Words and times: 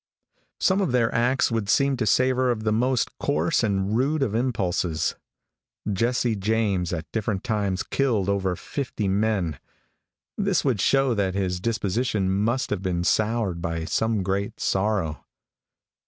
Some 0.59 0.81
of 0.81 0.93
their 0.93 1.13
acts 1.13 1.51
would 1.51 1.69
seem 1.69 1.95
to 1.97 2.07
savor 2.07 2.49
of 2.49 2.63
the 2.63 2.71
most 2.71 3.15
coarse 3.19 3.61
and 3.61 3.95
rude 3.95 4.23
of 4.23 4.33
impulses. 4.33 5.13
Jesse 5.93 6.35
James 6.35 6.91
at 6.91 7.11
different 7.11 7.43
times 7.43 7.83
killed 7.83 8.27
over 8.27 8.55
fifty 8.55 9.07
men. 9.07 9.59
This 10.39 10.65
would 10.65 10.81
show 10.81 11.13
that 11.13 11.35
his 11.35 11.59
disposition 11.59 12.31
must 12.31 12.71
have 12.71 12.81
been 12.81 13.03
soured 13.03 13.61
by 13.61 13.85
some 13.85 14.23
great 14.23 14.59
sorrow. 14.59 15.23